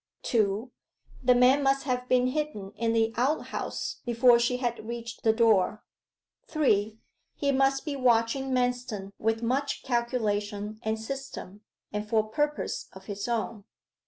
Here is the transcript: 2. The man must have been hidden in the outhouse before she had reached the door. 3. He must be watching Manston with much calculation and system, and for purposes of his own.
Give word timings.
2. 0.23 0.71
The 1.21 1.35
man 1.35 1.61
must 1.61 1.83
have 1.83 2.09
been 2.09 2.25
hidden 2.29 2.71
in 2.75 2.91
the 2.93 3.13
outhouse 3.17 4.01
before 4.03 4.39
she 4.39 4.57
had 4.57 4.87
reached 4.87 5.21
the 5.21 5.31
door. 5.31 5.83
3. 6.47 6.97
He 7.35 7.51
must 7.51 7.85
be 7.85 7.95
watching 7.95 8.49
Manston 8.51 9.11
with 9.19 9.43
much 9.43 9.83
calculation 9.83 10.79
and 10.81 10.97
system, 10.99 11.61
and 11.93 12.09
for 12.09 12.23
purposes 12.27 12.89
of 12.93 13.05
his 13.05 13.27
own. 13.27 13.65